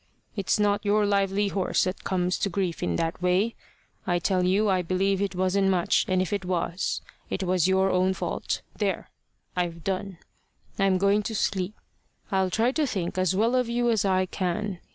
[0.35, 3.53] It's not your lively horse that comes to grief in that way.
[4.07, 7.91] I tell you I believe it wasn't much, and if it was, it was your
[7.91, 8.63] own fault.
[8.75, 9.11] There!
[9.55, 10.17] I've done.
[10.79, 11.75] I'm going to sleep.
[12.31, 14.79] I'll try to think as well of you as I can.